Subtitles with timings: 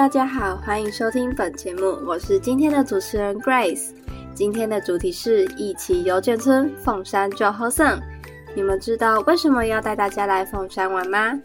[0.00, 3.90] 大家好，欢迎收听本节目，我是今天的主持人 Grace。
[4.34, 8.00] 今天的主题是一起游眷村，凤山就喝胜。
[8.54, 11.38] 你们知道为什么要带大家来凤山玩吗？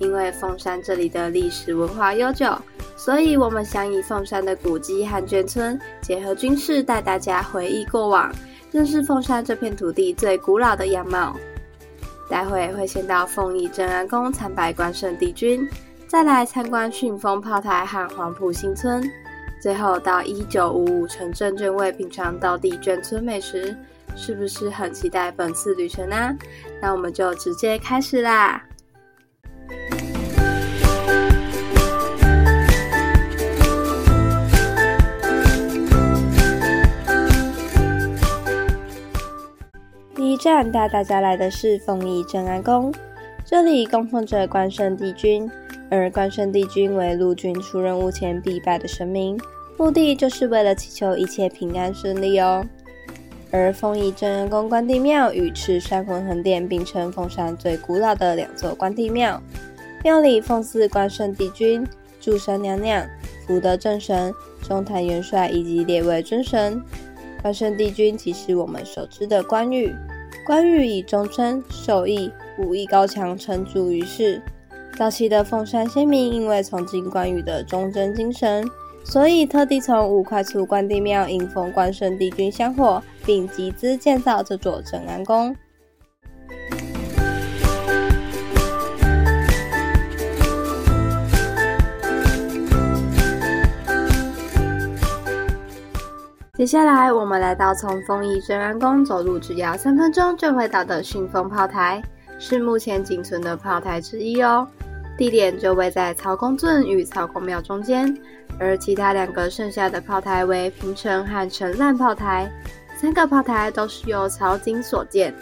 [0.00, 2.52] 因为凤山这里的历史文化悠久，
[2.96, 8.34] 所以我们想以凤山的古迹和眷村结合军事，带大家回忆过往，
[8.72, 11.36] 认识凤山这片土地最古老的样貌。
[12.28, 15.64] 待会会先到凤仪镇安宫参拜关圣帝君，
[16.10, 19.00] 再来参观顺风炮台和黄埔新村。
[19.62, 23.76] 最后到一九五五城镇眷味品尝当地眷村美食，
[24.16, 26.36] 是不是很期待本次旅程呢？
[26.82, 28.64] 那我们就直接开始啦！
[40.16, 42.92] 第一站带大家来的是凤仪镇安宫，
[43.44, 45.48] 这里供奉着关圣帝君。
[45.90, 49.36] 而关圣帝君为陆军出任务前必拜的神明，
[49.76, 52.64] 目的就是为了祈求一切平安顺利哦。
[53.50, 59.42] 而凤仪镇安宫关帝庙与赤山文衡殿并称凤山最古老的两座关帝庙，
[60.04, 61.84] 庙里奉祀关圣帝君、
[62.20, 63.04] 祝神娘娘、
[63.44, 66.80] 福德正神、中坛元帅以及列位尊神。
[67.42, 69.92] 关圣帝君即是我们熟知的关羽，
[70.46, 74.40] 关羽以忠贞、守义、武艺高强称著于世。
[75.00, 78.62] 早期的凤山先民因为崇敬关羽的忠贞精神，
[79.02, 85.56] 所以特地从五块厝关帝庙迎奉关圣帝君香火，并集资建造这座镇安宫。
[96.58, 102.02] 接下来，我们来到从丰仪镇安宫走路只要三分钟就会到的顺风炮台，
[102.38, 104.68] 是目前仅存的炮台之一哦。
[105.20, 108.16] 地点就位在曹公圳与曹公庙中间，
[108.58, 112.50] 而其他两个剩下的炮台为平城和城烂炮台。
[112.96, 115.34] 三个炮台都是由曹景所建，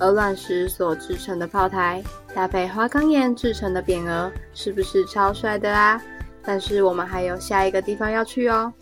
[0.00, 2.02] 鹅卵石所制成的炮台，
[2.34, 6.02] 搭配花岗岩制成的匾额，是不是超帅的啊？
[6.42, 8.72] 但是我们还有下一个地方要去哦。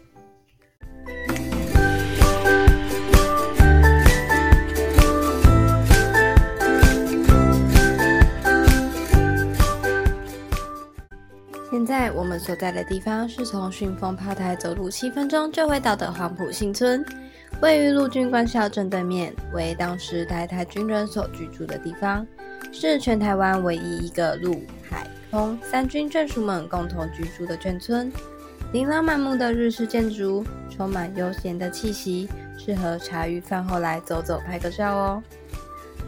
[11.84, 17.04] 现在我们所在的地方是从顺风炮台走路七分钟就会到的黄埔新村，
[17.60, 22.26] 位于陆军官校正对面，为当时台台军人所居住的地方，
[22.72, 28.10] 是全台湾唯一一个陆海空三军眷属们共同居住的眷村。
[28.72, 30.42] 琳琅满目的日式建筑，
[30.74, 35.22] 充满悠闲的气息，适合茶余饭后来走走拍个照哦。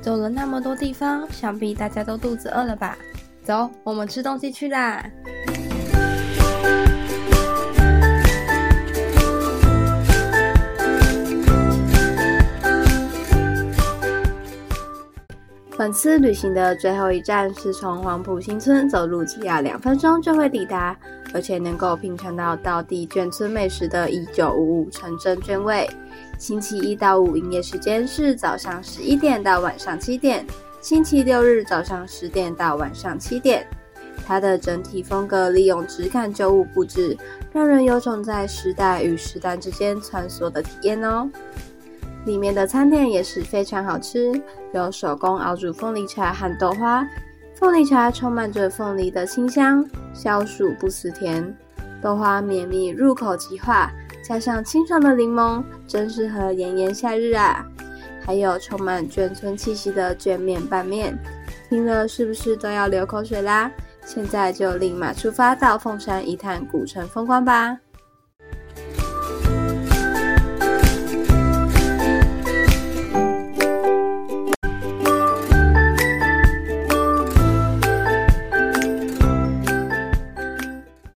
[0.01, 2.97] 走了那么多地方，想必大家都肚子饿了吧？
[3.45, 5.05] 走，我们吃东西去啦！
[15.79, 20.97] 本次旅行的最后一站是从黄埔新村走路只要两分钟就会抵达，
[21.35, 25.87] 而且能够品尝到道地眷村美食的一九五五城镇眷味。
[26.39, 30.47] 星期一到五营业时间是早上十一点到晚上七点，
[30.81, 33.67] 星期六日早上十点到晚上七点。
[34.27, 37.15] 它的整体风格利用质感旧物布置，
[37.53, 41.29] 让人有种在时代与时代之间穿梭的体验哦。
[42.27, 44.33] 里面的餐点也是非常好吃，
[44.75, 47.07] 有手工熬煮凤梨茶和豆花。
[47.55, 49.83] 凤梨茶充满着凤梨的清香，
[50.13, 51.57] 消暑不死甜。
[52.03, 53.91] 豆花绵密入口即化，
[54.23, 57.65] 加上清爽的柠檬，真适合炎炎夏日啊！
[58.21, 61.17] 还有充满眷村气息的卷面拌面，
[61.71, 63.71] 听了是不是都要流口水啦？
[64.05, 67.79] 现在就立马出发到凤山一探古城风光吧！